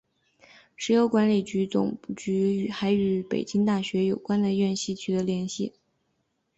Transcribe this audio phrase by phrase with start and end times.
[0.75, 5.73] 石油管理总局还与北京大学有关的院系取得了联系。